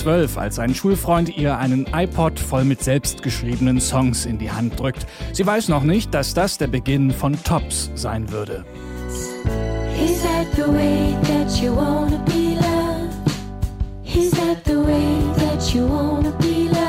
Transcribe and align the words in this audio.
Zwölf, 0.00 0.38
als 0.38 0.58
ein 0.58 0.74
Schulfreund 0.74 1.36
ihr 1.36 1.58
einen 1.58 1.86
iPod 1.92 2.38
voll 2.38 2.64
mit 2.64 2.82
selbstgeschriebenen 2.82 3.80
Songs 3.80 4.24
in 4.24 4.38
die 4.38 4.50
Hand 4.50 4.80
drückt. 4.80 5.06
Sie 5.32 5.46
weiß 5.46 5.68
noch 5.68 5.82
nicht, 5.82 6.14
dass 6.14 6.32
das 6.32 6.56
der 6.56 6.68
Beginn 6.68 7.10
von 7.10 7.42
Tops 7.44 7.90
sein 7.94 8.30
würde. 8.30 8.64
Is 10.02 10.22
that 10.22 10.46
the 10.56 10.72
way 10.72 11.14
that 11.24 11.62
you 11.62 11.76
wanna 11.76 12.16
be 12.24 12.56
loved? 12.56 13.12
Is 14.04 14.30
that 14.30 14.64
the 14.64 14.78
way 14.78 15.18
that 15.36 15.74
you 15.74 15.86
wanna 15.86 16.30
be 16.38 16.68
loved? 16.70 16.79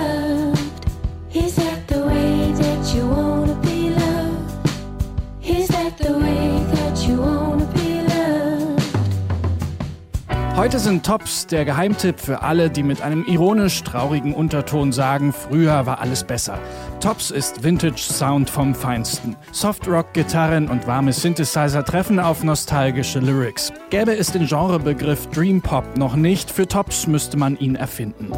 Heute 10.61 10.77
sind 10.77 11.03
Tops 11.03 11.47
der 11.47 11.65
Geheimtipp 11.65 12.19
für 12.19 12.43
alle, 12.43 12.69
die 12.69 12.83
mit 12.83 13.01
einem 13.01 13.25
ironisch 13.25 13.81
traurigen 13.81 14.31
Unterton 14.31 14.91
sagen, 14.91 15.33
früher 15.33 15.87
war 15.87 16.01
alles 16.01 16.23
besser. 16.23 16.59
Tops 16.99 17.31
ist 17.31 17.63
Vintage 17.63 17.97
Sound 17.97 18.47
vom 18.47 18.75
Feinsten. 18.75 19.35
Softrock, 19.51 20.13
Gitarren 20.13 20.69
und 20.69 20.85
warme 20.85 21.13
Synthesizer 21.13 21.83
treffen 21.83 22.19
auf 22.19 22.43
nostalgische 22.43 23.17
Lyrics. 23.17 23.73
Gäbe 23.89 24.15
es 24.15 24.31
den 24.33 24.45
Genrebegriff 24.45 25.25
Dream 25.31 25.63
Pop 25.63 25.97
noch 25.97 26.15
nicht, 26.15 26.51
für 26.51 26.67
Tops 26.67 27.07
müsste 27.07 27.37
man 27.37 27.57
ihn 27.57 27.75
erfinden. 27.75 28.31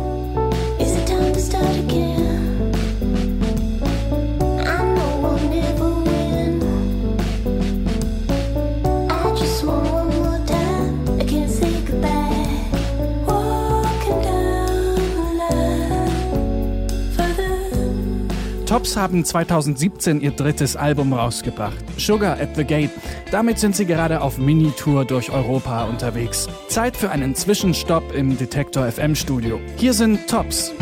Tops 18.83 18.97
haben 18.97 19.23
2017 19.23 20.19
ihr 20.19 20.31
drittes 20.31 20.75
Album 20.75 21.13
rausgebracht, 21.13 21.81
Sugar 21.97 22.37
at 22.37 22.53
the 22.57 22.65
Gate. 22.65 22.89
Damit 23.31 23.57
sind 23.57 23.77
sie 23.77 23.85
gerade 23.85 24.19
auf 24.19 24.37
Minitour 24.37 25.05
durch 25.05 25.31
Europa 25.31 25.85
unterwegs. 25.85 26.49
Zeit 26.67 26.97
für 26.97 27.09
einen 27.09 27.33
Zwischenstopp 27.33 28.13
im 28.13 28.37
Detektor 28.37 28.91
FM 28.91 29.15
Studio. 29.15 29.61
Hier 29.77 29.93
sind 29.93 30.27
Tops. 30.27 30.73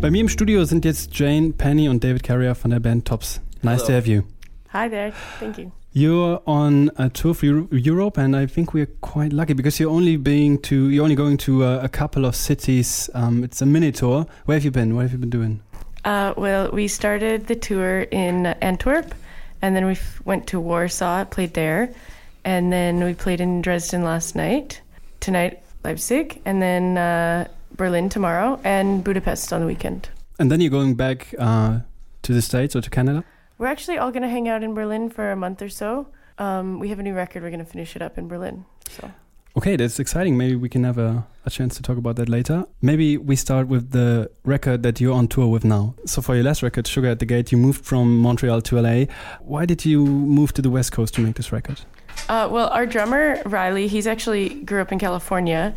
Bei 0.00 0.10
mir 0.10 0.22
im 0.22 0.30
Studio 0.30 0.64
sind 0.64 0.86
jetzt 0.86 1.14
Jane, 1.14 1.52
Penny 1.52 1.90
und 1.90 2.02
David 2.02 2.22
Carrier 2.22 2.54
von 2.54 2.70
der 2.70 2.80
Band 2.80 3.06
Tops. 3.06 3.42
Nice 3.60 3.82
Hello. 3.82 3.86
to 3.86 3.92
have 3.92 4.08
you. 4.08 4.22
Hi 4.72 4.88
there. 4.88 5.12
Thank 5.40 5.58
you. 5.58 5.72
You're 5.98 6.40
on 6.46 6.92
a 6.96 7.08
tour 7.08 7.34
for 7.34 7.46
Europe, 7.74 8.18
and 8.18 8.36
I 8.36 8.46
think 8.46 8.72
we're 8.72 8.86
quite 9.00 9.32
lucky 9.32 9.52
because 9.52 9.80
you're 9.80 9.90
only 9.90 10.16
being 10.16 10.56
to 10.62 10.90
you're 10.90 11.02
only 11.02 11.16
going 11.16 11.38
to 11.38 11.64
a, 11.64 11.80
a 11.80 11.88
couple 11.88 12.24
of 12.24 12.36
cities. 12.36 13.10
Um, 13.14 13.42
it's 13.42 13.60
a 13.62 13.66
mini 13.66 13.90
tour. 13.90 14.24
Where 14.44 14.56
have 14.56 14.64
you 14.64 14.70
been? 14.70 14.94
What 14.94 15.02
have 15.02 15.10
you 15.10 15.18
been 15.18 15.28
doing? 15.28 15.60
Uh, 16.04 16.34
well, 16.36 16.70
we 16.70 16.86
started 16.86 17.48
the 17.48 17.56
tour 17.56 18.02
in 18.12 18.46
Antwerp, 18.62 19.12
and 19.60 19.74
then 19.74 19.86
we 19.86 19.96
went 20.24 20.46
to 20.46 20.60
Warsaw, 20.60 21.24
played 21.24 21.54
there, 21.54 21.92
and 22.44 22.72
then 22.72 23.02
we 23.02 23.12
played 23.12 23.40
in 23.40 23.60
Dresden 23.60 24.04
last 24.04 24.36
night. 24.36 24.80
Tonight, 25.18 25.60
Leipzig, 25.82 26.40
and 26.44 26.62
then 26.62 26.96
uh, 26.96 27.48
Berlin 27.76 28.08
tomorrow, 28.08 28.60
and 28.62 29.02
Budapest 29.02 29.52
on 29.52 29.62
the 29.62 29.66
weekend. 29.66 30.10
And 30.38 30.48
then 30.48 30.60
you're 30.60 30.70
going 30.70 30.94
back 30.94 31.34
uh, 31.40 31.80
to 32.22 32.32
the 32.32 32.40
States 32.40 32.76
or 32.76 32.82
to 32.82 32.88
Canada? 32.88 33.24
We're 33.58 33.66
actually 33.66 33.98
all 33.98 34.10
going 34.10 34.22
to 34.22 34.28
hang 34.28 34.48
out 34.48 34.62
in 34.62 34.74
Berlin 34.74 35.10
for 35.10 35.30
a 35.30 35.36
month 35.36 35.60
or 35.60 35.68
so. 35.68 36.06
Um, 36.38 36.78
we 36.78 36.88
have 36.88 37.00
a 37.00 37.02
new 37.02 37.14
record. 37.14 37.42
We're 37.42 37.50
going 37.50 37.64
to 37.64 37.70
finish 37.70 37.96
it 37.96 38.02
up 38.02 38.16
in 38.16 38.28
Berlin. 38.28 38.64
So. 38.88 39.10
Okay, 39.56 39.74
that's 39.74 39.98
exciting. 39.98 40.36
Maybe 40.36 40.54
we 40.54 40.68
can 40.68 40.84
have 40.84 40.98
a, 40.98 41.26
a 41.44 41.50
chance 41.50 41.76
to 41.76 41.82
talk 41.82 41.98
about 41.98 42.14
that 42.16 42.28
later. 42.28 42.64
Maybe 42.80 43.16
we 43.16 43.34
start 43.34 43.66
with 43.66 43.90
the 43.90 44.30
record 44.44 44.84
that 44.84 45.00
you're 45.00 45.14
on 45.14 45.26
tour 45.26 45.48
with 45.48 45.64
now. 45.64 45.94
So, 46.06 46.22
for 46.22 46.36
your 46.36 46.44
last 46.44 46.62
record, 46.62 46.86
Sugar 46.86 47.08
at 47.08 47.18
the 47.18 47.26
Gate, 47.26 47.50
you 47.50 47.58
moved 47.58 47.84
from 47.84 48.18
Montreal 48.18 48.60
to 48.60 48.80
LA. 48.80 49.06
Why 49.40 49.66
did 49.66 49.84
you 49.84 50.06
move 50.06 50.52
to 50.52 50.62
the 50.62 50.70
West 50.70 50.92
Coast 50.92 51.14
to 51.14 51.22
make 51.22 51.34
this 51.34 51.50
record? 51.50 51.80
Uh, 52.28 52.48
well, 52.48 52.68
our 52.68 52.86
drummer, 52.86 53.42
Riley, 53.46 53.88
he's 53.88 54.06
actually 54.06 54.50
grew 54.50 54.80
up 54.80 54.92
in 54.92 54.98
California 55.00 55.74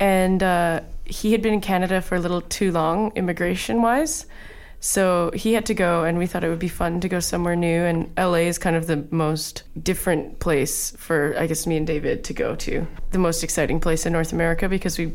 and 0.00 0.42
uh, 0.42 0.80
he 1.04 1.32
had 1.32 1.40
been 1.40 1.54
in 1.54 1.60
Canada 1.60 2.00
for 2.00 2.16
a 2.16 2.20
little 2.20 2.40
too 2.40 2.72
long, 2.72 3.12
immigration 3.14 3.80
wise. 3.80 4.26
So 4.84 5.30
he 5.32 5.54
had 5.54 5.64
to 5.66 5.74
go, 5.74 6.04
and 6.04 6.18
we 6.18 6.26
thought 6.26 6.44
it 6.44 6.50
would 6.50 6.58
be 6.58 6.68
fun 6.68 7.00
to 7.00 7.08
go 7.08 7.18
somewhere 7.18 7.56
new. 7.56 7.84
And 7.84 8.12
LA 8.18 8.44
is 8.44 8.58
kind 8.58 8.76
of 8.76 8.86
the 8.86 9.06
most 9.10 9.62
different 9.82 10.40
place 10.40 10.90
for, 10.98 11.34
I 11.38 11.46
guess, 11.46 11.66
me 11.66 11.78
and 11.78 11.86
David 11.86 12.22
to 12.24 12.34
go 12.34 12.54
to. 12.56 12.86
The 13.10 13.18
most 13.18 13.42
exciting 13.42 13.80
place 13.80 14.04
in 14.04 14.12
North 14.12 14.34
America 14.34 14.68
because 14.68 14.98
we 14.98 15.14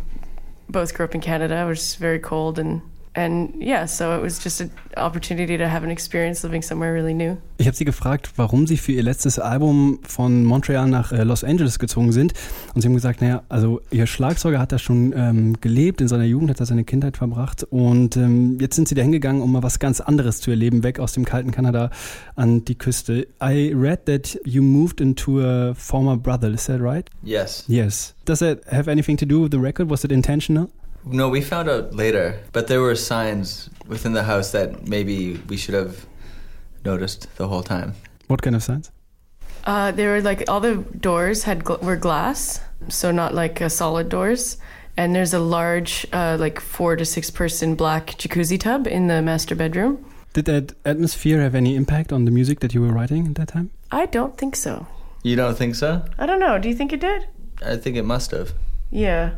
both 0.70 0.96
grew 0.96 1.06
up 1.06 1.14
in 1.14 1.22
Canada, 1.22 1.68
which 1.68 1.78
is 1.78 1.94
very 1.94 2.18
cold 2.18 2.58
and 2.58 2.82
And 3.16 3.56
yeah, 3.60 3.88
so 3.88 4.16
it 4.16 4.22
was 4.22 4.42
just 4.44 4.62
an 4.62 4.72
opportunity 4.96 5.58
to 5.58 5.68
have 5.68 5.84
an 5.84 5.90
experience 5.90 6.44
living 6.44 6.62
somewhere 6.62 6.94
really 6.94 7.14
new. 7.14 7.38
Ich 7.58 7.66
habe 7.66 7.76
sie 7.76 7.84
gefragt, 7.84 8.32
warum 8.36 8.68
sie 8.68 8.78
für 8.78 8.92
ihr 8.92 9.04
letztes 9.04 9.40
Album 9.40 10.00
von 10.04 10.46
Montreal 10.46 10.88
nach 10.88 11.12
äh, 11.12 11.24
Los 11.24 11.44
Angeles 11.44 11.80
gezogen 11.80 12.12
sind. 12.12 12.34
Und 12.74 12.82
sie 12.82 12.88
haben 12.88 12.94
gesagt, 12.94 13.22
naja, 13.22 13.44
also 13.50 13.82
ihr 13.90 14.06
Schlagzeuger 14.06 14.60
hat 14.60 14.72
da 14.72 14.78
schon 14.78 15.14
ähm, 15.16 15.60
gelebt, 15.60 16.02
in 16.02 16.08
seiner 16.08 16.24
Jugend 16.24 16.52
hat 16.52 16.60
er 16.60 16.68
seine 16.68 16.84
Kindheit 16.84 17.18
verbracht. 17.18 17.64
Und 17.64 18.16
ähm, 18.16 18.60
jetzt 18.62 18.76
sind 18.76 18.88
sie 18.88 18.96
da 18.96 19.02
hingegangen, 19.02 19.42
um 19.42 19.52
mal 19.52 19.64
was 19.64 19.80
ganz 19.80 20.02
anderes 20.02 20.40
zu 20.40 20.52
erleben, 20.52 20.84
weg 20.84 21.00
aus 21.00 21.14
dem 21.14 21.26
kalten 21.26 21.52
Kanada 21.52 21.90
an 22.36 22.64
die 22.64 22.76
Küste. 22.76 23.28
I 23.44 23.74
read 23.74 24.06
that 24.06 24.40
you 24.46 24.62
moved 24.62 25.02
into 25.02 25.42
a 25.42 25.74
former 25.74 26.16
brother, 26.16 26.54
is 26.54 26.68
that 26.68 26.80
right? 26.80 27.10
Yes. 27.24 27.66
Yes. 27.68 28.14
Does 28.26 28.40
that 28.40 28.60
have 28.72 28.90
anything 28.90 29.18
to 29.18 29.26
do 29.26 29.42
with 29.42 29.52
the 29.52 29.60
record? 29.60 29.90
Was 29.90 30.04
it 30.04 30.12
intentional? 30.12 30.70
No, 31.06 31.30
we 31.30 31.42
found 31.42 31.70
out 31.70 31.96
later, 31.96 32.40
but 32.52 32.68
there 32.68 32.82
were 32.82 32.96
signs 32.96 33.70
within 33.88 34.14
the 34.14 34.24
house 34.24 34.52
that 34.52 34.88
maybe 34.88 35.40
we 35.48 35.58
should 35.58 35.74
have 35.74 36.06
noticed 36.86 37.28
the 37.38 37.48
whole 37.48 37.64
time. 37.64 37.94
What 38.28 38.42
kind 38.42 38.56
of 38.56 38.64
signs? 38.64 38.92
Uh, 39.66 39.92
there 39.92 40.12
were 40.14 40.22
like 40.22 40.50
all 40.50 40.60
the 40.60 40.76
doors 41.00 41.44
had 41.44 41.64
gl- 41.64 41.82
were 41.82 41.96
glass, 41.96 42.62
so 42.88 43.12
not 43.12 43.34
like 43.34 43.62
uh, 43.62 43.70
solid 43.70 44.10
doors. 44.10 44.58
And 44.98 45.16
there's 45.16 45.34
a 45.34 45.40
large, 45.40 46.06
uh, 46.12 46.36
like 46.40 46.60
four 46.60 46.96
to 46.98 47.06
six 47.06 47.30
person 47.32 47.76
black 47.76 48.08
jacuzzi 48.18 48.60
tub 48.60 48.86
in 48.86 49.08
the 49.08 49.22
master 49.22 49.56
bedroom. 49.56 50.04
Did 50.34 50.46
that 50.46 50.74
atmosphere 50.86 51.40
have 51.42 51.56
any 51.56 51.76
impact 51.76 52.12
on 52.12 52.26
the 52.26 52.32
music 52.32 52.60
that 52.60 52.74
you 52.74 52.82
were 52.82 52.92
writing 52.92 53.26
at 53.28 53.36
that 53.36 53.48
time? 53.48 53.72
I 53.92 54.06
don't 54.08 54.38
think 54.38 54.56
so. 54.56 54.86
You 55.24 55.36
don't 55.36 55.58
think 55.58 55.76
so? 55.76 56.04
I 56.18 56.26
don't 56.26 56.40
know. 56.40 56.60
Do 56.60 56.68
you 56.70 56.76
think 56.76 56.94
it 56.94 57.00
did? 57.00 57.28
I 57.66 57.78
think 57.78 57.96
it 57.98 58.04
must 58.04 58.32
have. 58.32 58.54
Yeah. 58.92 59.32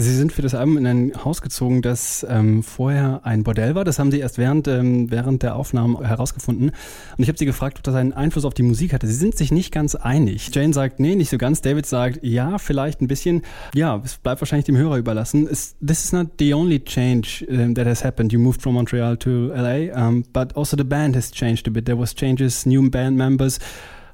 Sie 0.00 0.14
sind 0.14 0.32
für 0.32 0.42
das 0.42 0.54
Album 0.54 0.78
in 0.78 0.86
ein 0.86 1.24
Haus 1.24 1.42
gezogen, 1.42 1.82
das 1.82 2.24
ähm, 2.30 2.62
vorher 2.62 3.22
ein 3.24 3.42
Bordell 3.42 3.74
war. 3.74 3.82
Das 3.84 3.98
haben 3.98 4.12
Sie 4.12 4.20
erst 4.20 4.38
während, 4.38 4.68
ähm, 4.68 5.10
während 5.10 5.42
der 5.42 5.56
Aufnahmen 5.56 6.00
herausgefunden. 6.04 6.68
Und 6.68 7.22
ich 7.22 7.26
habe 7.26 7.36
Sie 7.36 7.46
gefragt, 7.46 7.78
ob 7.78 7.82
das 7.82 7.96
einen 7.96 8.12
Einfluss 8.12 8.44
auf 8.44 8.54
die 8.54 8.62
Musik 8.62 8.92
hatte. 8.92 9.08
Sie 9.08 9.14
sind 9.14 9.36
sich 9.36 9.50
nicht 9.50 9.72
ganz 9.72 9.96
einig. 9.96 10.50
Jane 10.54 10.72
sagt, 10.72 11.00
nee, 11.00 11.16
nicht 11.16 11.30
so 11.30 11.36
ganz. 11.36 11.62
David 11.62 11.84
sagt, 11.84 12.20
ja, 12.22 12.58
vielleicht 12.58 13.00
ein 13.00 13.08
bisschen. 13.08 13.42
Ja, 13.74 14.00
es 14.04 14.18
bleibt 14.18 14.40
wahrscheinlich 14.40 14.66
dem 14.66 14.76
Hörer 14.76 14.98
überlassen. 14.98 15.48
It's, 15.48 15.74
this 15.84 16.04
is 16.04 16.12
not 16.12 16.28
the 16.38 16.54
only 16.54 16.78
change 16.78 17.44
um, 17.48 17.74
that 17.74 17.88
has 17.88 18.04
happened. 18.04 18.32
You 18.32 18.38
moved 18.38 18.62
from 18.62 18.74
Montreal 18.74 19.16
to 19.16 19.48
LA, 19.48 19.92
um, 19.96 20.22
but 20.32 20.56
also 20.56 20.76
the 20.76 20.84
band 20.84 21.16
has 21.16 21.32
changed 21.32 21.66
a 21.66 21.72
bit. 21.72 21.86
There 21.86 21.98
was 21.98 22.14
changes, 22.14 22.64
new 22.66 22.88
band 22.88 23.16
members. 23.16 23.58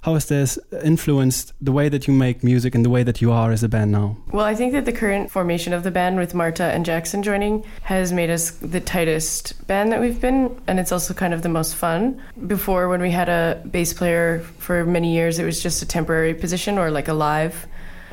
How 0.05 0.13
has 0.13 0.27
this 0.27 0.59
influenced 0.85 1.55
the 1.63 1.73
way 1.73 1.89
that 1.89 2.07
you 2.07 2.13
make 2.13 2.45
music 2.45 2.75
and 2.75 2.85
the 2.85 2.91
way 2.91 3.03
that 3.03 3.23
you 3.23 3.33
are 3.33 3.51
as 3.53 3.63
a 3.63 3.69
band 3.71 3.91
now? 3.91 4.15
Well, 4.33 4.45
I 4.45 4.55
think 4.55 4.75
that 4.75 4.85
the 4.85 4.93
current 4.93 5.31
formation 5.31 5.73
of 5.73 5.83
the 5.83 5.91
band 5.91 6.19
with 6.19 6.35
Marta 6.35 6.65
and 6.65 6.85
Jackson 6.85 7.23
joining 7.23 7.65
has 7.85 8.13
made 8.13 8.29
us 8.29 8.51
the 8.51 8.81
tightest 8.81 9.67
band 9.67 9.93
that 9.93 10.03
we've 10.03 10.21
been, 10.21 10.61
and 10.67 10.79
it's 10.79 10.93
also 10.93 11.15
kind 11.15 11.33
of 11.33 11.41
the 11.41 11.49
most 11.49 11.75
fun. 11.75 12.21
Before, 12.47 12.91
when 12.91 13.01
we 13.01 13.11
had 13.11 13.31
a 13.31 13.63
bass 13.71 13.95
player 13.95 14.41
for 14.59 14.85
many 14.85 15.15
years, 15.15 15.39
it 15.39 15.47
was 15.47 15.63
just 15.63 15.81
a 15.81 15.87
temporary 15.87 16.35
position 16.35 16.77
or 16.77 16.91
like 16.91 17.09
a 17.09 17.15
live 17.15 17.67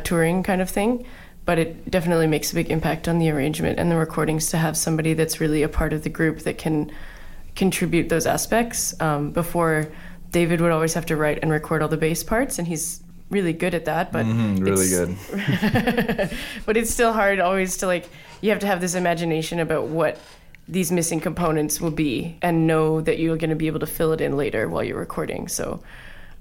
touring 0.06 0.44
kind 0.44 0.62
of 0.62 0.70
thing 0.70 1.06
but 1.44 1.58
it 1.58 1.90
definitely 1.90 2.28
makes 2.28 2.52
a 2.52 2.56
big 2.56 2.70
impact 2.70 3.08
on 3.08 3.18
the 3.18 3.30
arrangement 3.30 3.80
and 3.80 3.90
the 3.92 3.96
recordings 3.96 4.52
to 4.52 4.58
have 4.58 4.78
somebody 4.78 5.16
that's 5.16 5.42
really 5.42 5.64
a 5.64 5.68
part 5.68 5.92
of 5.92 6.04
the 6.04 6.10
group 6.10 6.40
that 6.42 6.60
can 6.60 6.92
contribute 7.56 8.10
those 8.10 8.26
aspects. 8.26 8.94
Um, 9.02 9.32
before 9.32 9.88
David 10.32 10.62
would 10.62 10.72
always 10.72 10.94
have 10.94 11.06
to 11.08 11.16
write 11.16 11.40
and 11.42 11.52
record 11.52 11.82
all 11.82 11.88
the 11.88 11.98
bass 11.98 12.24
parts, 12.24 12.58
and 12.60 12.68
he's 12.68 13.04
really 13.30 13.54
good 13.54 13.74
at 13.74 13.86
that. 13.86 14.12
But 14.12 14.26
mm-hmm, 14.26 14.64
really 14.64 14.90
good. 14.90 16.30
but 16.66 16.78
it's 16.78 16.92
still 16.92 17.14
hard 17.14 17.40
always 17.40 17.78
to 17.78 17.88
like. 17.88 18.10
You 18.42 18.50
have 18.50 18.60
to 18.60 18.68
have 18.68 18.82
this 18.82 18.96
imagination 18.96 19.60
about 19.60 19.88
what 19.88 20.18
these 20.68 20.92
missing 20.92 21.20
components 21.20 21.82
will 21.82 21.92
be 21.92 22.38
and 22.42 22.66
know 22.66 23.02
that 23.02 23.20
you're 23.20 23.38
going 23.38 23.50
to 23.50 23.56
be 23.56 23.68
able 23.68 23.80
to 23.80 23.88
fill 23.88 24.14
it 24.14 24.22
in 24.22 24.38
later 24.38 24.70
while 24.70 24.84
you're 24.84 24.98
recording. 24.98 25.48
So, 25.48 25.84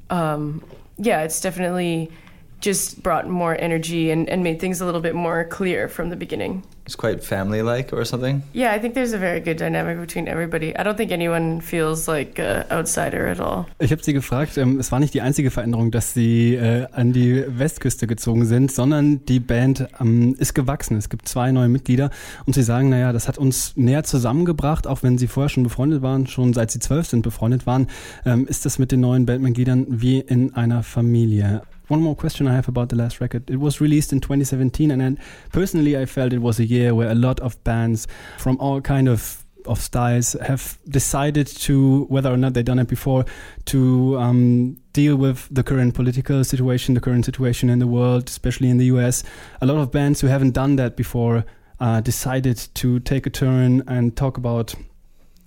um, 0.08 0.62
yeah, 0.98 1.22
it's 1.22 1.40
definitely 1.40 2.12
just 2.60 3.02
brought 3.02 3.28
more 3.28 3.56
energy 3.58 4.10
and, 4.10 4.28
and 4.28 4.42
made 4.42 4.60
things 4.60 4.80
a 4.80 4.84
little 4.84 5.00
bit 5.00 5.14
more 5.14 5.44
clear 5.44 5.88
from 5.88 6.10
the 6.10 6.16
beginning. 6.16 6.62
It's 6.86 6.96
quite 6.96 7.22
family 7.22 7.62
like 7.62 7.92
or 7.92 8.04
something. 8.04 8.42
Yeah, 8.52 8.72
I 8.72 8.80
think 8.80 8.94
there's 8.94 9.12
a 9.12 9.18
very 9.18 9.40
good 9.40 9.58
dynamic 9.58 10.00
between 10.00 10.26
everybody. 10.26 10.76
I 10.76 10.82
don't 10.82 10.96
think 10.96 11.12
anyone 11.12 11.60
feels 11.60 12.08
like 12.08 12.40
an 12.40 12.64
outsider 12.70 13.28
at 13.28 13.38
all. 13.38 13.66
Ich 13.78 13.92
habe 13.92 14.02
sie 14.02 14.12
gefragt, 14.12 14.58
ähm, 14.58 14.80
es 14.80 14.90
war 14.90 14.98
nicht 14.98 15.14
die 15.14 15.20
einzige 15.20 15.50
Veränderung, 15.52 15.92
dass 15.92 16.14
sie 16.14 16.56
äh, 16.56 16.86
an 16.92 17.12
die 17.12 17.44
Westküste 17.46 18.08
gezogen 18.08 18.44
sind, 18.44 18.72
sondern 18.72 19.24
die 19.26 19.38
Band 19.38 19.86
ähm, 20.00 20.34
ist 20.38 20.54
gewachsen. 20.54 20.96
Es 20.96 21.08
gibt 21.08 21.28
zwei 21.28 21.52
neue 21.52 21.68
Mitglieder 21.68 22.10
und 22.46 22.54
sie 22.54 22.64
sagen, 22.64 22.88
naja, 22.88 23.12
das 23.12 23.28
hat 23.28 23.38
uns 23.38 23.76
näher 23.76 24.02
zusammengebracht, 24.02 24.88
auch 24.88 25.04
wenn 25.04 25.16
sie 25.16 25.28
vorher 25.28 25.48
schon 25.48 25.62
befreundet 25.62 26.02
waren, 26.02 26.26
schon 26.26 26.54
seit 26.54 26.72
sie 26.72 26.80
zwölf 26.80 27.06
sind 27.06 27.22
befreundet 27.22 27.66
waren, 27.66 27.86
ähm, 28.26 28.46
ist 28.48 28.66
das 28.66 28.80
mit 28.80 28.90
den 28.90 29.00
neuen 29.00 29.26
Bandmitgliedern 29.26 29.86
wie 29.88 30.18
in 30.18 30.54
einer 30.54 30.82
Familie. 30.82 31.62
One 31.90 32.00
more 32.00 32.14
question 32.14 32.46
I 32.46 32.54
have 32.54 32.68
about 32.68 32.88
the 32.88 32.96
last 32.96 33.20
record. 33.20 33.50
It 33.50 33.58
was 33.58 33.80
released 33.80 34.12
in 34.12 34.20
2017, 34.20 34.90
and 34.90 35.18
personally, 35.52 35.96
I 35.98 36.06
felt 36.06 36.32
it 36.32 36.38
was 36.38 36.58
a 36.60 36.64
year 36.64 36.94
where 36.94 37.10
a 37.10 37.14
lot 37.14 37.40
of 37.40 37.62
bands 37.64 38.06
from 38.38 38.56
all 38.60 38.80
kind 38.80 39.08
of 39.08 39.44
of 39.66 39.78
styles 39.80 40.32
have 40.40 40.78
decided 40.88 41.46
to, 41.46 42.04
whether 42.04 42.32
or 42.32 42.36
not 42.36 42.54
they've 42.54 42.64
done 42.64 42.78
it 42.78 42.88
before, 42.88 43.24
to 43.66 44.16
um, 44.18 44.76
deal 44.94 45.16
with 45.16 45.48
the 45.50 45.62
current 45.62 45.94
political 45.94 46.42
situation, 46.44 46.94
the 46.94 47.00
current 47.00 47.24
situation 47.24 47.68
in 47.68 47.78
the 47.78 47.86
world, 47.86 48.28
especially 48.28 48.70
in 48.70 48.78
the 48.78 48.86
US. 48.86 49.22
A 49.60 49.66
lot 49.66 49.76
of 49.76 49.90
bands 49.90 50.20
who 50.20 50.28
haven't 50.28 50.52
done 50.52 50.76
that 50.76 50.96
before 50.96 51.44
uh, 51.78 52.00
decided 52.00 52.56
to 52.74 53.00
take 53.00 53.26
a 53.26 53.30
turn 53.30 53.82
and 53.86 54.16
talk 54.16 54.36
about 54.36 54.74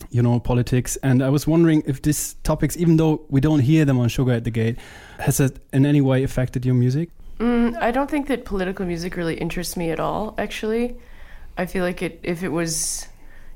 you 0.10 0.22
know, 0.22 0.40
politics. 0.40 0.98
And 1.04 1.24
I 1.24 1.30
was 1.30 1.48
wondering 1.48 1.84
if 1.86 2.02
these 2.02 2.36
topics, 2.44 2.78
even 2.78 2.98
though 2.98 3.26
we 3.30 3.42
don't 3.42 3.60
hear 3.60 3.86
them 3.86 4.00
on 4.00 4.10
Sugar 4.10 4.34
at 4.34 4.44
the 4.44 4.52
Gate, 4.52 4.78
has 5.20 5.40
it 5.40 5.60
in 5.72 5.86
any 5.86 6.02
way 6.02 6.24
affected 6.24 6.66
your 6.66 6.76
music? 6.76 7.10
Mm, 7.40 7.82
I 7.82 7.92
don't 7.92 8.10
think 8.10 8.28
that 8.28 8.46
political 8.46 8.86
music 8.86 9.16
really 9.16 9.36
interests 9.36 9.76
me 9.76 9.92
at 9.92 10.00
all, 10.00 10.36
actually. 10.38 10.96
I 11.58 11.66
feel 11.66 11.84
like 11.84 12.02
it 12.02 12.20
if 12.24 12.44
it 12.44 12.50
was 12.50 13.08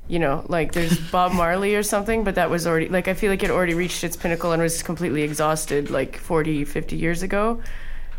you 0.08 0.18
know, 0.18 0.44
like 0.48 0.72
there's 0.72 0.98
Bob 1.12 1.32
Marley 1.32 1.74
or 1.74 1.82
something, 1.82 2.24
but 2.24 2.34
that 2.34 2.50
was 2.50 2.66
already 2.66 2.88
like 2.88 3.08
I 3.08 3.14
feel 3.14 3.30
like 3.30 3.42
it 3.42 3.50
already 3.50 3.74
reached 3.74 4.02
its 4.02 4.16
pinnacle 4.16 4.52
and 4.52 4.60
was 4.60 4.82
completely 4.82 5.22
exhausted 5.22 5.90
like 5.90 6.16
40, 6.16 6.64
50 6.64 6.96
years 6.96 7.22
ago. 7.22 7.62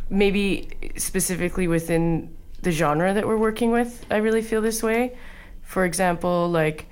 Maybe 0.09 0.69
specifically 0.97 1.67
within 1.67 2.35
the 2.61 2.71
genre 2.71 3.13
that 3.13 3.27
we're 3.27 3.37
working 3.37 3.71
with, 3.71 4.05
I 4.09 4.17
really 4.17 4.41
feel 4.41 4.61
this 4.61 4.81
way. 4.81 5.17
For 5.61 5.85
example, 5.85 6.49
like 6.49 6.87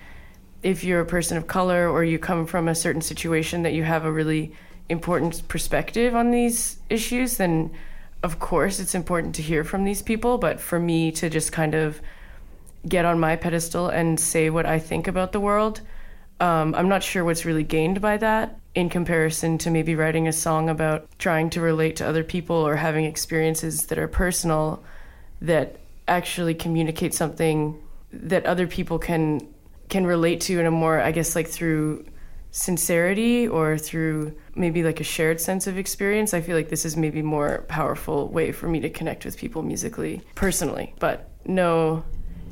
if 0.64 0.84
you're 0.84 1.02
a 1.02 1.06
person 1.06 1.38
of 1.38 1.48
color 1.48 1.90
or 1.90 2.04
you 2.04 2.20
come 2.20 2.46
from 2.46 2.68
a 2.68 2.76
certain 2.76 3.02
situation 3.02 3.64
that 3.64 3.74
you 3.74 3.84
have 3.84 4.06
a 4.06 4.12
really 4.12 4.52
important 4.90 5.48
perspective 5.48 6.16
on 6.16 6.32
these 6.32 6.78
issues, 6.90 7.38
then 7.38 7.72
of 8.24 8.40
course 8.40 8.80
it's 8.80 8.96
important 8.96 9.36
to 9.36 9.42
hear 9.42 9.64
from 9.64 9.84
these 9.84 10.02
people. 10.02 10.38
But 10.38 10.60
for 10.60 10.80
me 10.80 11.12
to 11.14 11.30
just 11.30 11.52
kind 11.52 11.76
of 11.76 12.02
get 12.88 13.06
on 13.06 13.20
my 13.20 13.36
pedestal 13.36 13.90
and 13.90 14.20
say 14.20 14.50
what 14.50 14.66
I 14.66 14.80
think 14.80 15.08
about 15.08 15.32
the 15.32 15.40
world, 15.40 15.82
um, 16.40 16.76
I'm 16.76 16.88
not 16.88 17.04
sure 17.04 17.24
what's 17.24 17.46
really 17.46 17.64
gained 17.64 18.00
by 18.00 18.18
that 18.18 18.60
in 18.76 18.90
comparison 18.90 19.58
to 19.58 19.72
maybe 19.72 19.96
writing 19.96 20.28
a 20.28 20.34
song 20.34 20.70
about 20.70 21.08
trying 21.18 21.50
to 21.52 21.62
relate 21.62 21.96
to 21.98 22.08
other 22.08 22.24
people 22.24 22.56
or 22.56 22.76
having 22.76 23.06
experiences 23.06 23.88
that 23.88 23.98
are 23.98 24.08
personal 24.08 24.84
that 25.42 25.78
actually 26.08 26.54
communicate 26.54 27.14
something 27.14 27.80
that 28.14 28.46
other 28.46 28.68
people 28.68 29.00
can 29.00 29.42
can 29.90 30.06
relate 30.06 30.42
to 30.42 30.60
in 30.60 30.66
a 30.66 30.72
more, 30.72 31.00
I 31.00 31.12
guess, 31.12 31.36
like 31.36 31.48
through 31.48 32.06
sincerity 32.52 33.48
or 33.48 33.78
through 33.78 34.36
maybe 34.56 34.84
like 34.84 35.00
a 35.00 35.04
shared 35.04 35.40
sense 35.40 35.68
of 35.68 35.78
experience. 35.78 36.34
I 36.34 36.42
feel 36.42 36.56
like 36.56 36.70
this 36.70 36.86
is 36.86 36.98
maybe 36.98 37.22
more 37.22 37.66
powerful 37.68 38.28
way 38.30 38.52
for 38.52 38.68
me 38.68 38.80
to 38.82 38.90
connect 38.90 39.26
with 39.26 39.38
people 39.38 39.62
musically, 39.64 40.22
personally, 40.36 40.94
but 41.00 41.30
no, 41.46 42.04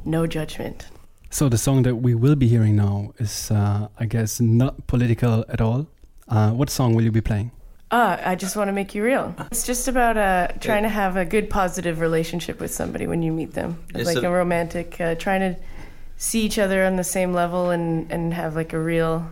no 0.05 0.27
judgment. 0.27 0.87
So 1.29 1.49
the 1.49 1.57
song 1.57 1.83
that 1.83 1.95
we 1.95 2.15
will 2.15 2.35
be 2.35 2.47
hearing 2.47 2.75
now 2.75 3.13
is, 3.17 3.51
uh, 3.51 3.87
I 3.99 4.05
guess, 4.05 4.39
not 4.39 4.87
political 4.87 5.43
at 5.49 5.59
all. 5.59 5.87
Uh, 6.27 6.51
what 6.51 6.69
song 6.69 6.95
will 6.95 7.03
you 7.03 7.11
be 7.11 7.21
playing? 7.21 7.51
Ah, 7.91 8.19
I 8.25 8.35
just 8.35 8.55
want 8.55 8.67
to 8.67 8.71
make 8.71 8.95
you 8.95 9.03
real. 9.03 9.35
It's 9.51 9.65
just 9.65 9.87
about 9.87 10.17
uh, 10.17 10.47
trying 10.59 10.83
to 10.83 10.89
have 10.89 11.17
a 11.17 11.25
good, 11.25 11.49
positive 11.49 11.99
relationship 11.99 12.59
with 12.59 12.73
somebody 12.73 13.05
when 13.05 13.21
you 13.21 13.31
meet 13.31 13.53
them, 13.53 13.83
it's 13.93 14.05
like 14.05 14.23
a 14.23 14.29
romantic, 14.29 14.99
uh, 14.99 15.15
trying 15.15 15.41
to 15.41 15.59
see 16.17 16.45
each 16.45 16.57
other 16.57 16.85
on 16.85 16.97
the 16.97 17.03
same 17.03 17.33
level 17.33 17.71
and, 17.71 18.11
and 18.11 18.33
have 18.33 18.55
like 18.55 18.73
a 18.73 18.79
real 18.79 19.23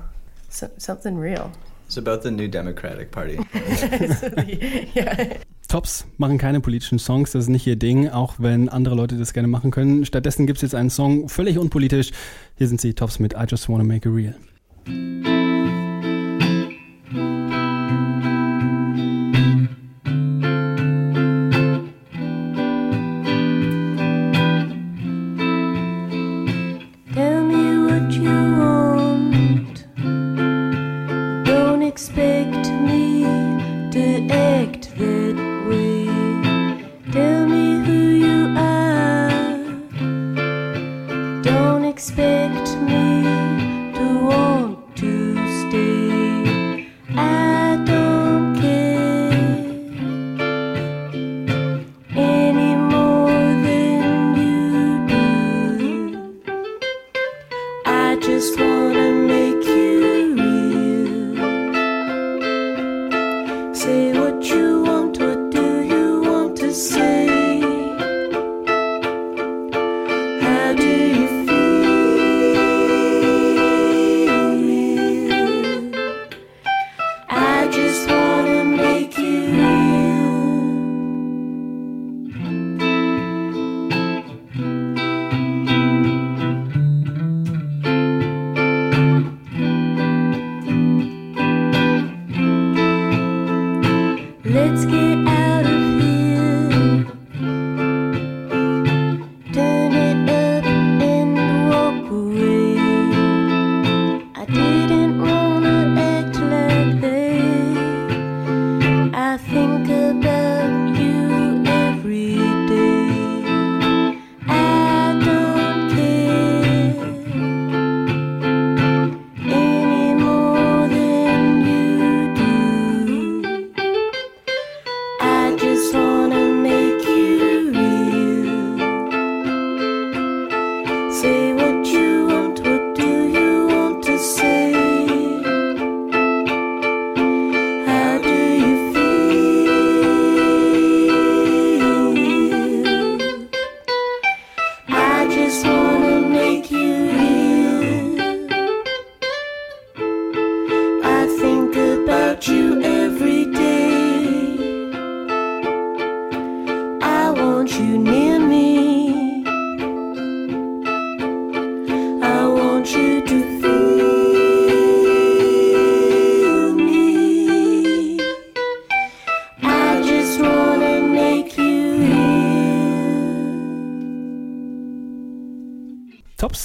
so, 0.50 0.68
something 0.78 1.18
real. 1.18 1.52
It's 1.88 1.98
about 1.98 2.22
the 2.24 2.32
new 2.32 2.48
Democratic 2.48 3.12
Party. 3.12 3.40
ja. 4.96 5.38
Tops 5.68 6.06
machen 6.18 6.38
keine 6.38 6.60
politischen 6.60 7.00
Songs, 7.00 7.32
das 7.32 7.46
ist 7.46 7.50
nicht 7.50 7.66
ihr 7.66 7.76
Ding, 7.76 8.10
auch 8.10 8.36
wenn 8.38 8.70
andere 8.70 8.96
Leute 8.96 9.18
das 9.18 9.34
gerne 9.34 9.48
machen 9.48 9.72
können. 9.72 10.06
Stattdessen 10.06 10.46
gibt 10.46 10.58
es 10.58 10.62
jetzt 10.62 10.76
einen 10.76 10.90
Song 10.90 11.30
völlig 11.30 11.58
unpolitisch. 11.58 12.12
Hier 12.58 12.68
sind 12.68 12.80
sie, 12.80 12.94
Tops 12.94 13.20
mit 13.20 13.34
I 13.34 13.46
Just 13.48 13.70
Wanna 13.70 13.84
Make 13.84 14.08
It 14.08 14.16
Real. 14.16 15.43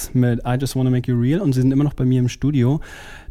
Tops 0.09 0.15
mit 0.15 0.39
I 0.45 0.57
Just 0.59 0.75
Wanna 0.75 0.89
Make 0.89 1.07
You 1.07 1.19
Real 1.19 1.41
und 1.41 1.53
sie 1.53 1.61
sind 1.61 1.71
immer 1.71 1.83
noch 1.83 1.93
bei 1.93 2.05
mir 2.05 2.19
im 2.19 2.29
Studio. 2.29 2.79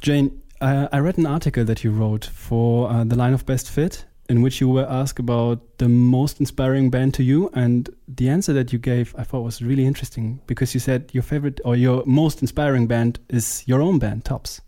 Jane, 0.03 0.31
uh, 0.61 0.89
I 0.93 0.99
read 0.99 1.19
an 1.19 1.27
article 1.27 1.65
that 1.65 1.83
you 1.83 1.93
wrote 1.93 2.27
for 2.27 2.91
uh, 2.91 3.05
The 3.05 3.17
Line 3.17 3.35
of 3.35 3.45
Best 3.45 3.71
Fit 3.71 4.07
in 4.29 4.43
which 4.43 4.61
you 4.61 4.69
were 4.69 4.87
asked 4.87 5.19
about 5.19 5.61
the 5.79 5.89
most 5.89 6.39
inspiring 6.39 6.91
band 6.91 7.15
to 7.15 7.23
you 7.23 7.51
and 7.55 7.89
the 8.07 8.29
answer 8.29 8.53
that 8.53 8.73
you 8.73 8.79
gave 8.79 9.15
I 9.17 9.25
thought 9.25 9.43
was 9.43 9.63
really 9.63 9.87
interesting 9.87 10.41
because 10.47 10.75
you 10.75 10.81
said 10.81 11.11
your 11.13 11.23
favorite 11.23 11.61
or 11.65 11.77
your 11.77 12.03
most 12.05 12.43
inspiring 12.43 12.87
band 12.87 13.21
is 13.31 13.63
your 13.67 13.81
own 13.81 13.99
band, 13.99 14.25
Tops. 14.25 14.61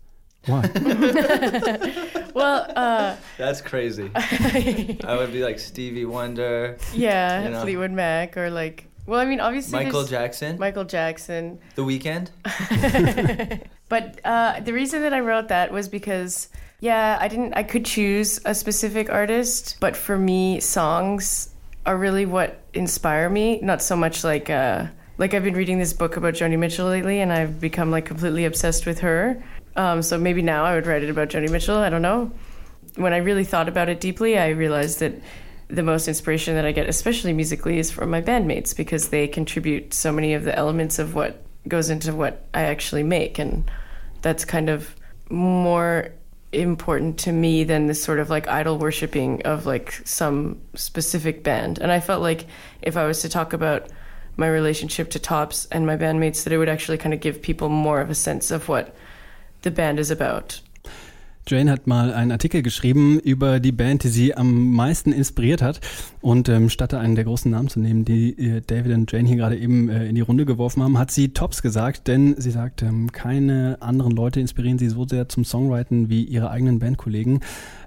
Why? 0.47 0.63
Well, 2.33 2.65
uh, 2.75 3.15
That's 3.37 3.61
crazy. 3.61 4.09
I 4.15 5.15
would 5.17 5.33
be 5.33 5.43
like 5.43 5.59
Stevie 5.59 6.05
Wonder, 6.05 6.77
yeah, 6.93 7.43
You 7.43 7.49
know. 7.49 7.61
Fleetwood 7.61 7.91
Mac 7.91 8.37
or 8.37 8.49
like. 8.49 8.87
Well, 9.11 9.19
I 9.19 9.25
mean, 9.25 9.41
obviously 9.41 9.83
Michael 9.83 10.05
Jackson, 10.05 10.57
Michael 10.57 10.85
Jackson. 10.85 11.59
The 11.75 11.83
Weeknd. 11.83 12.29
But 13.89 14.21
uh, 14.23 14.61
the 14.61 14.71
reason 14.71 15.01
that 15.01 15.13
I 15.13 15.19
wrote 15.19 15.49
that 15.49 15.73
was 15.73 15.89
because, 15.89 16.47
yeah, 16.79 17.17
I 17.19 17.27
didn't. 17.27 17.55
I 17.55 17.63
could 17.63 17.83
choose 17.83 18.39
a 18.45 18.55
specific 18.55 19.09
artist, 19.09 19.75
but 19.81 19.97
for 19.97 20.17
me, 20.17 20.61
songs 20.61 21.49
are 21.85 21.97
really 21.97 22.25
what 22.25 22.61
inspire 22.73 23.29
me. 23.29 23.59
Not 23.61 23.81
so 23.81 23.97
much 23.97 24.23
like, 24.23 24.49
uh, 24.49 24.85
like 25.17 25.33
I've 25.33 25.43
been 25.43 25.55
reading 25.55 25.77
this 25.77 25.91
book 25.91 26.15
about 26.15 26.35
Joni 26.35 26.57
Mitchell 26.57 26.87
lately, 26.87 27.19
and 27.19 27.33
I've 27.33 27.59
become 27.59 27.91
like 27.91 28.05
completely 28.05 28.45
obsessed 28.45 28.85
with 28.85 28.99
her. 28.99 29.43
Um, 29.75 30.01
so 30.01 30.17
maybe 30.17 30.41
now 30.41 30.63
I 30.63 30.75
would 30.75 30.87
write 30.87 31.03
it 31.03 31.09
about 31.09 31.27
Joni 31.27 31.49
Mitchell. 31.49 31.75
I 31.75 31.89
don't 31.89 32.01
know. 32.01 32.31
When 32.95 33.11
I 33.11 33.17
really 33.17 33.43
thought 33.43 33.67
about 33.67 33.89
it 33.89 33.99
deeply, 33.99 34.37
I 34.37 34.51
realized 34.51 34.99
that 34.99 35.15
the 35.71 35.83
most 35.83 36.07
inspiration 36.07 36.55
that 36.55 36.65
I 36.65 36.71
get, 36.71 36.89
especially 36.89 37.33
musically, 37.33 37.79
is 37.79 37.91
from 37.91 38.09
my 38.09 38.21
bandmates 38.21 38.75
because 38.75 39.09
they 39.09 39.27
contribute 39.27 39.93
so 39.93 40.11
many 40.11 40.33
of 40.33 40.43
the 40.43 40.55
elements 40.55 40.99
of 40.99 41.15
what 41.15 41.43
goes 41.67 41.89
into 41.89 42.13
what 42.13 42.45
I 42.53 42.63
actually 42.63 43.03
make. 43.03 43.39
And 43.39 43.69
that's 44.21 44.45
kind 44.45 44.69
of 44.69 44.95
more 45.29 46.11
important 46.51 47.17
to 47.19 47.31
me 47.31 47.63
than 47.63 47.87
this 47.87 48.03
sort 48.03 48.19
of 48.19 48.29
like 48.29 48.47
idol 48.49 48.77
worshiping 48.77 49.41
of 49.43 49.65
like 49.65 49.93
some 50.03 50.59
specific 50.75 51.43
band. 51.43 51.79
And 51.79 51.91
I 51.91 52.01
felt 52.01 52.21
like 52.21 52.45
if 52.81 52.97
I 52.97 53.05
was 53.05 53.21
to 53.21 53.29
talk 53.29 53.53
about 53.53 53.87
my 54.35 54.47
relationship 54.47 55.09
to 55.11 55.19
Tops 55.19 55.65
and 55.71 55.85
my 55.85 55.95
bandmates, 55.95 56.43
that 56.43 56.53
it 56.53 56.57
would 56.57 56.69
actually 56.69 56.97
kind 56.97 57.13
of 57.13 57.21
give 57.21 57.41
people 57.41 57.69
more 57.69 58.01
of 58.01 58.09
a 58.09 58.15
sense 58.15 58.51
of 58.51 58.67
what 58.67 58.93
the 59.61 59.71
band 59.71 59.99
is 59.99 60.11
about. 60.11 60.59
Jane 61.47 61.71
hat 61.71 61.87
mal 61.87 62.13
einen 62.13 62.31
Artikel 62.31 62.61
geschrieben 62.61 63.19
über 63.19 63.59
die 63.59 63.71
Band, 63.71 64.03
die 64.03 64.09
sie 64.09 64.35
am 64.37 64.71
meisten 64.73 65.11
inspiriert 65.11 65.61
hat. 65.61 65.81
Und 66.21 66.47
ähm, 66.49 66.69
statt 66.69 66.93
einen 66.93 67.15
der 67.15 67.23
großen 67.23 67.49
Namen 67.49 67.67
zu 67.67 67.79
nehmen, 67.79 68.05
die 68.05 68.37
äh, 68.37 68.61
David 68.61 68.93
und 68.93 69.11
Jane 69.11 69.27
hier 69.27 69.37
gerade 69.37 69.57
eben 69.57 69.89
äh, 69.89 70.07
in 70.07 70.13
die 70.15 70.21
Runde 70.21 70.45
geworfen 70.45 70.83
haben, 70.83 70.99
hat 70.99 71.09
sie 71.11 71.29
Tops 71.29 71.61
gesagt, 71.63 72.07
denn 72.07 72.35
sie 72.39 72.51
sagt, 72.51 72.83
ähm, 72.83 73.11
keine 73.11 73.77
anderen 73.81 74.11
Leute 74.15 74.39
inspirieren 74.39 74.77
sie 74.77 74.87
so 74.89 75.07
sehr 75.07 75.29
zum 75.29 75.43
Songwriten 75.43 76.09
wie 76.09 76.23
ihre 76.23 76.51
eigenen 76.51 76.77
Bandkollegen. 76.79 77.39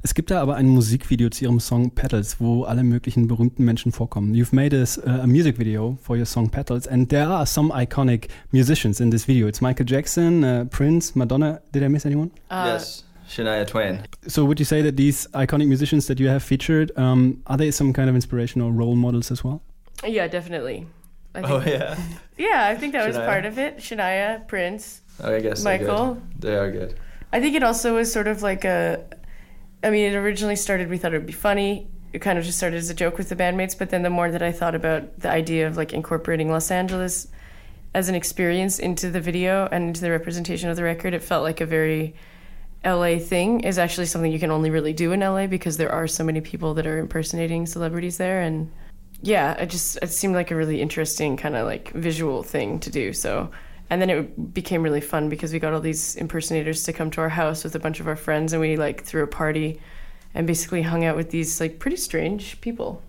Es 0.02 0.14
gibt 0.14 0.30
da 0.32 0.42
aber 0.42 0.56
ein 0.56 0.66
Musikvideo 0.68 1.30
zu 1.30 1.44
ihrem 1.44 1.61
Song 1.61 1.92
Petals, 1.92 2.40
wo 2.40 2.64
alle 2.64 2.82
möglichen 2.82 3.28
berühmten 3.28 3.64
Menschen 3.64 3.92
vorkommen. 3.92 4.34
You've 4.34 4.54
made 4.54 4.76
a, 4.76 4.82
s- 4.82 4.99
uh, 4.99 5.23
a 5.23 5.26
music 5.28 5.58
video 5.58 5.96
for 6.02 6.16
your 6.16 6.26
song 6.26 6.50
Petals 6.50 6.87
and 6.88 7.08
there 7.08 7.28
are 7.28 7.46
some 7.46 7.70
iconic 7.73 8.26
musicians 8.50 9.00
in 9.00 9.11
this 9.12 9.26
video. 9.28 9.46
It's 9.46 9.61
Michael 9.61 9.87
Jackson, 9.87 10.42
uh, 10.44 10.64
Prince, 10.68 11.14
Madonna. 11.16 11.61
Did 11.73 11.84
I 11.84 11.88
miss 11.88 12.04
anyone? 12.04 12.32
yes, 12.50 13.04
Shania 13.28 13.66
Twain. 13.66 14.06
So 14.26 14.44
would 14.44 14.58
you 14.58 14.64
say 14.64 14.82
that 14.82 14.96
these 14.96 15.26
iconic 15.28 15.68
musicians 15.68 16.06
that 16.06 16.20
you 16.20 16.28
have 16.28 16.42
featured 16.42 16.96
um, 16.98 17.42
are 17.46 17.56
they 17.56 17.70
some 17.70 17.92
kind 17.92 18.08
of 18.08 18.14
inspirational 18.14 18.72
role 18.72 18.96
models 18.96 19.30
as 19.30 19.42
well? 19.42 19.62
Yeah, 20.06 20.28
definitely. 20.28 20.86
I 21.34 21.42
think, 21.42 21.50
Oh 21.52 21.62
yeah. 21.68 21.98
yeah, 22.36 22.66
I 22.66 22.76
think 22.76 22.92
that 22.92 23.06
was 23.06 23.16
part 23.16 23.44
of 23.44 23.58
it. 23.58 23.78
Shania, 23.78 24.46
Prince. 24.46 25.00
Oh, 25.22 25.34
I 25.34 25.40
guess 25.40 25.62
they're 25.62 25.78
good. 25.78 25.86
Michael. 25.86 26.22
They 26.38 26.56
are 26.56 26.70
good. 26.70 26.98
I 27.32 27.40
think 27.40 27.56
it 27.56 27.62
also 27.62 27.96
was 27.96 28.12
sort 28.12 28.28
of 28.28 28.42
like 28.42 28.64
a. 28.64 29.04
I 29.82 29.90
mean, 29.90 30.12
it 30.12 30.16
originally 30.16 30.56
started, 30.56 30.88
we 30.88 30.96
thought 30.96 31.12
it 31.12 31.18
would 31.18 31.26
be 31.26 31.32
funny. 31.32 31.88
It 32.12 32.20
kind 32.20 32.38
of 32.38 32.44
just 32.44 32.56
started 32.56 32.76
as 32.76 32.88
a 32.88 32.94
joke 32.94 33.18
with 33.18 33.28
the 33.28 33.36
bandmates, 33.36 33.76
but 33.76 33.90
then 33.90 34.02
the 34.02 34.10
more 34.10 34.30
that 34.30 34.42
I 34.42 34.52
thought 34.52 34.74
about 34.74 35.18
the 35.20 35.28
idea 35.28 35.66
of 35.66 35.76
like 35.76 35.92
incorporating 35.92 36.50
Los 36.50 36.70
Angeles 36.70 37.28
as 37.92 38.08
an 38.08 38.14
experience 38.14 38.78
into 38.78 39.10
the 39.10 39.20
video 39.20 39.68
and 39.70 39.88
into 39.88 40.00
the 40.00 40.10
representation 40.10 40.70
of 40.70 40.76
the 40.76 40.82
record, 40.82 41.12
it 41.12 41.22
felt 41.22 41.42
like 41.42 41.60
a 41.60 41.66
very 41.66 42.14
LA 42.84 43.18
thing 43.18 43.60
is 43.60 43.78
actually 43.78 44.06
something 44.06 44.30
you 44.30 44.38
can 44.38 44.50
only 44.50 44.70
really 44.70 44.92
do 44.92 45.12
in 45.12 45.20
LA 45.20 45.46
because 45.46 45.76
there 45.76 45.92
are 45.92 46.06
so 46.06 46.22
many 46.22 46.40
people 46.40 46.74
that 46.74 46.86
are 46.86 46.98
impersonating 46.98 47.66
celebrities 47.66 48.18
there 48.18 48.40
and 48.40 48.70
yeah, 49.24 49.52
it 49.54 49.70
just 49.70 49.98
it 50.02 50.10
seemed 50.10 50.34
like 50.34 50.50
a 50.50 50.56
really 50.56 50.82
interesting 50.82 51.36
kind 51.36 51.56
of 51.56 51.66
like 51.66 51.90
visual 51.92 52.42
thing 52.42 52.78
to 52.80 52.90
do. 52.90 53.14
So, 53.14 53.50
and 53.88 54.00
then 54.00 54.10
it 54.10 54.52
became 54.52 54.82
really 54.82 55.00
fun 55.00 55.30
because 55.30 55.52
we 55.52 55.58
got 55.58 55.72
all 55.72 55.80
these 55.80 56.16
impersonators 56.16 56.82
to 56.84 56.92
come 56.92 57.10
to 57.12 57.22
our 57.22 57.30
house 57.30 57.64
with 57.64 57.74
a 57.74 57.78
bunch 57.78 58.00
of 58.00 58.06
our 58.06 58.16
friends, 58.16 58.52
and 58.52 58.60
we 58.60 58.76
like 58.76 59.02
threw 59.02 59.22
a 59.22 59.26
party, 59.26 59.80
and 60.34 60.46
basically 60.46 60.82
hung 60.82 61.04
out 61.04 61.16
with 61.16 61.30
these 61.30 61.58
like 61.58 61.78
pretty 61.78 61.96
strange 61.96 62.60
people. 62.60 63.02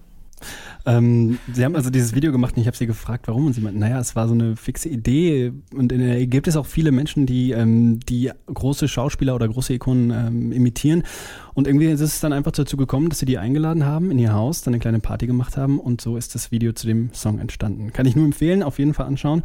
Ähm, 0.86 1.40
sie 1.52 1.66
haben 1.66 1.76
also 1.76 1.90
dieses 1.90 2.14
Video 2.14 2.32
gemacht 2.32 2.56
und 2.56 2.62
ich 2.62 2.68
habe 2.68 2.78
sie 2.78 2.86
gefragt, 2.86 3.28
warum. 3.28 3.48
Und 3.48 3.54
sie 3.54 3.62
meinten, 3.62 3.80
naja, 3.80 4.00
es 4.00 4.16
war 4.16 4.28
so 4.28 4.34
eine 4.34 4.56
fixe 4.56 4.90
Idee. 4.90 5.54
Und 5.74 5.92
in 5.92 6.00
der 6.00 6.26
gibt 6.28 6.48
es 6.48 6.56
auch 6.58 6.66
viele 6.66 6.92
Menschen, 6.92 7.26
die, 7.26 7.52
ähm, 7.52 8.00
die 8.02 8.32
große 8.54 8.88
Schauspieler 8.88 9.36
oder 9.36 9.48
große 9.48 9.74
Ikonen 9.74 10.12
ähm, 10.12 10.52
imitieren. 10.52 11.04
Und 11.54 11.68
irgendwie 11.68 11.88
ist 11.88 12.02
es 12.02 12.20
dann 12.20 12.34
einfach 12.34 12.52
dazu 12.52 12.78
gekommen, 12.78 13.10
dass 13.10 13.20
sie 13.20 13.26
die 13.26 13.38
eingeladen 13.38 13.86
haben 13.86 14.12
in 14.12 14.20
ihr 14.20 14.34
Haus, 14.34 14.62
dann 14.62 14.74
eine 14.74 14.82
kleine 14.82 15.00
Party 15.00 15.26
gemacht 15.26 15.58
haben 15.58 15.80
und 15.80 16.02
so 16.02 16.18
ist 16.18 16.36
das 16.36 16.52
Video 16.52 16.74
zu 16.74 16.86
dem 16.86 17.14
Song 17.14 17.40
entstanden. 17.40 17.94
Kann 17.94 18.06
ich 18.06 18.16
nur 18.16 18.26
empfehlen, 18.26 18.62
auf 18.62 18.78
jeden 18.78 18.94
Fall 18.94 19.08
anschauen. 19.08 19.44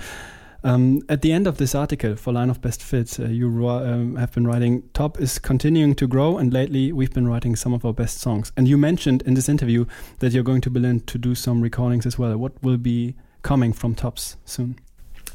Um, 0.62 1.02
at 1.08 1.22
the 1.22 1.32
end 1.32 1.46
of 1.46 1.56
this 1.56 1.74
article 1.74 2.16
for 2.16 2.32
Line 2.34 2.50
of 2.50 2.60
Best 2.60 2.82
Fit, 2.82 3.18
uh, 3.18 3.24
you 3.24 3.68
um, 3.68 4.16
have 4.16 4.32
been 4.32 4.46
writing 4.46 4.82
Top 4.92 5.18
is 5.18 5.38
continuing 5.38 5.94
to 5.94 6.06
grow, 6.06 6.36
and 6.36 6.52
lately 6.52 6.92
we've 6.92 7.12
been 7.12 7.26
writing 7.26 7.56
some 7.56 7.72
of 7.72 7.84
our 7.84 7.94
best 7.94 8.18
songs. 8.18 8.52
And 8.58 8.68
you 8.68 8.76
mentioned 8.76 9.22
in 9.22 9.34
this 9.34 9.48
interview 9.48 9.86
that 10.18 10.32
you're 10.32 10.44
going 10.44 10.60
to 10.62 10.70
Berlin 10.70 11.00
to 11.00 11.16
do 11.16 11.34
some 11.34 11.62
recordings 11.62 12.04
as 12.04 12.18
well. 12.18 12.36
What 12.36 12.62
will 12.62 12.76
be 12.76 13.14
coming 13.42 13.72
from 13.72 13.94
Tops 13.94 14.36
soon? 14.44 14.78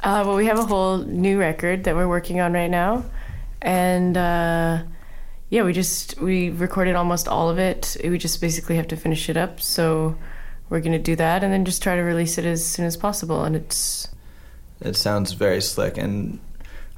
Uh, 0.03 0.23
well, 0.25 0.35
we 0.35 0.45
have 0.45 0.59
a 0.59 0.65
whole 0.65 0.99
new 0.99 1.39
record 1.39 1.85
that 1.85 1.95
we're 1.95 2.07
working 2.07 2.39
on 2.39 2.53
right 2.53 2.69
now, 2.69 3.03
and 3.63 4.15
uh, 4.15 4.83
yeah, 5.49 5.63
we 5.63 5.73
just 5.73 6.21
we 6.21 6.51
recorded 6.51 6.95
almost 6.95 7.27
all 7.27 7.49
of 7.49 7.57
it. 7.57 7.97
We 8.03 8.19
just 8.19 8.41
basically 8.41 8.75
have 8.75 8.87
to 8.89 8.95
finish 8.95 9.27
it 9.27 9.37
up. 9.37 9.59
So 9.59 10.15
we're 10.69 10.81
gonna 10.81 10.99
do 10.99 11.15
that, 11.15 11.43
and 11.43 11.51
then 11.51 11.65
just 11.65 11.81
try 11.81 11.95
to 11.95 12.03
release 12.03 12.37
it 12.37 12.45
as 12.45 12.63
soon 12.63 12.85
as 12.85 12.95
possible. 12.95 13.43
And 13.43 13.55
it's 13.55 14.09
It 14.81 14.95
sounds 14.95 15.33
very 15.33 15.61
slick, 15.61 15.97
and 15.97 16.39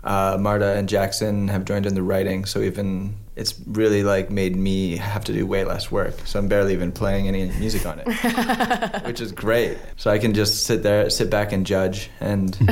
uh, 0.03 0.37
Marta 0.39 0.73
and 0.73 0.87
Jackson 0.89 1.47
have 1.49 1.65
joined 1.65 1.85
in 1.85 1.95
the 1.95 2.03
writing. 2.03 2.45
So 2.45 2.61
even 2.61 3.15
it's 3.35 3.53
really 3.67 4.03
like 4.03 4.31
made 4.31 4.55
me 4.55 4.97
have 4.97 5.23
to 5.25 5.33
do 5.33 5.45
way 5.45 5.63
less 5.63 5.91
work. 5.91 6.15
So 6.25 6.39
I'm 6.39 6.47
barely 6.47 6.73
even 6.73 6.91
playing 6.91 7.27
any 7.27 7.45
music 7.59 7.85
on 7.85 7.99
it, 8.03 9.03
which 9.05 9.21
is 9.21 9.31
great. 9.31 9.77
So 9.95 10.09
I 10.09 10.17
can 10.17 10.33
just 10.33 10.63
sit 10.63 10.81
there, 10.81 11.09
sit 11.09 11.29
back 11.29 11.51
and 11.51 11.65
judge. 11.65 12.09
And 12.19 12.57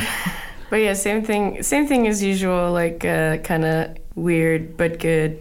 But 0.70 0.78
yeah, 0.78 0.94
same 0.94 1.24
thing. 1.24 1.62
Same 1.64 1.88
thing 1.88 2.08
as 2.08 2.24
usual. 2.24 2.72
Like 2.72 3.06
uh, 3.06 3.38
kind 3.38 3.66
of 3.66 3.98
weird 4.16 4.78
but 4.78 5.00
good, 5.00 5.40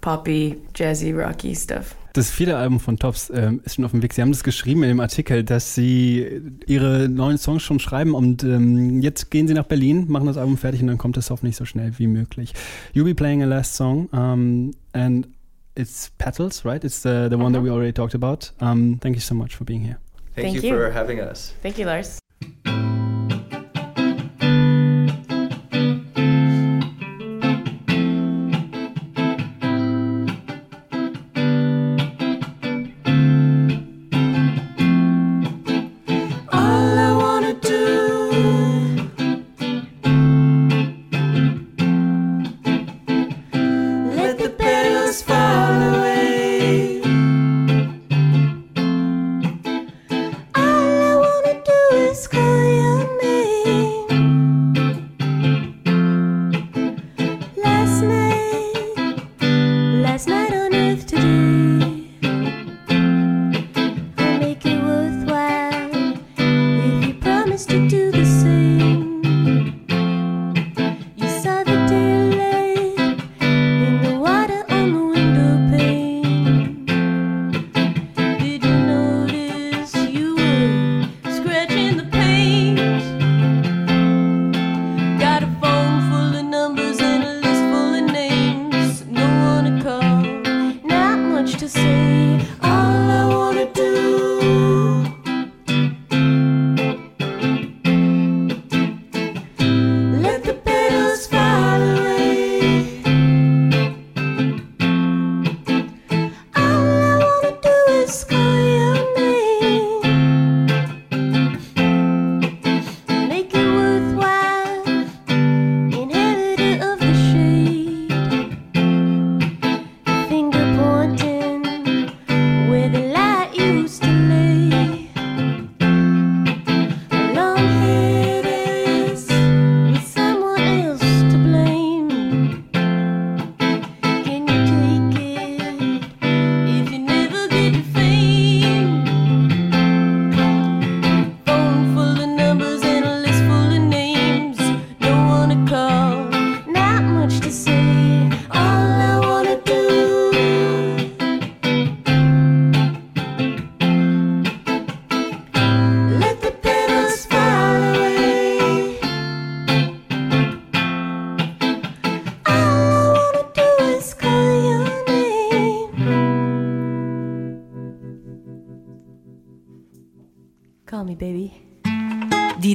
poppy, 0.00 0.56
jazzy, 0.74 1.16
rocky 1.16 1.54
stuff. 1.54 1.96
Das 2.16 2.30
vierte 2.30 2.56
Album 2.56 2.80
von 2.80 2.98
Tops 2.98 3.30
ähm, 3.34 3.60
ist 3.62 3.74
schon 3.74 3.84
auf 3.84 3.90
dem 3.90 4.02
Weg. 4.02 4.14
Sie 4.14 4.22
haben 4.22 4.32
das 4.32 4.42
geschrieben 4.42 4.82
in 4.82 4.88
dem 4.88 5.00
Artikel, 5.00 5.44
dass 5.44 5.74
Sie 5.74 6.26
Ihre 6.66 7.10
neuen 7.10 7.36
Songs 7.36 7.62
schon 7.62 7.78
schreiben 7.78 8.14
und 8.14 8.42
ähm, 8.42 9.02
jetzt 9.02 9.30
gehen 9.30 9.46
Sie 9.46 9.52
nach 9.52 9.66
Berlin, 9.66 10.06
machen 10.08 10.26
das 10.26 10.38
Album 10.38 10.56
fertig 10.56 10.80
und 10.80 10.86
dann 10.86 10.96
kommt 10.96 11.18
es 11.18 11.28
hoffentlich 11.28 11.56
so 11.56 11.66
schnell 11.66 11.92
wie 11.98 12.06
möglich. 12.06 12.54
You'll 12.94 13.04
be 13.04 13.14
playing 13.14 13.42
a 13.42 13.46
last 13.46 13.74
song 13.74 14.08
um, 14.12 14.70
and 14.94 15.28
it's 15.74 16.10
Petals, 16.16 16.64
right? 16.64 16.82
It's 16.82 17.02
the, 17.02 17.28
the 17.28 17.36
one 17.36 17.52
that 17.52 17.62
we 17.62 17.70
already 17.70 17.92
talked 17.92 18.14
about. 18.14 18.50
Um, 18.62 18.98
thank 18.98 19.14
you 19.14 19.20
so 19.20 19.34
much 19.34 19.54
for 19.54 19.66
being 19.66 19.82
here. 19.82 19.98
thank, 20.34 20.52
Thank 20.52 20.62
you, 20.62 20.70
you. 20.70 20.74
for 20.74 20.90
having 20.90 21.20
us. 21.20 21.52
Thank 21.60 21.76
you, 21.76 21.84
Lars. 21.84 22.18